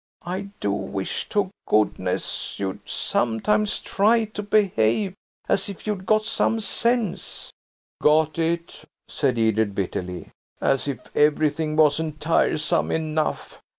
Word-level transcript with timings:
I 0.25 0.49
do 0.59 0.71
wish 0.71 1.29
to 1.29 1.51
goodness 1.67 2.57
you'd 2.59 2.89
sometimes 2.89 3.79
try 3.81 4.25
to 4.25 4.41
behave 4.41 5.13
as 5.47 5.69
if 5.69 5.85
you'd 5.85 6.07
got 6.07 6.25
some 6.25 6.59
sense." 6.59 7.51
"Go 8.01 8.27
it!" 8.35 8.83
said 9.07 9.37
Edred 9.37 9.75
bitterly. 9.75 10.29
"As 10.59 10.87
if 10.87 11.15
everything 11.15 11.75
wasn't 11.75 12.19
tiresome 12.19 12.89
enough. 12.89 13.61